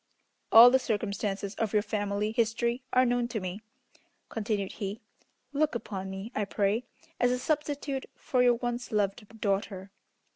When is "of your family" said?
1.59-2.31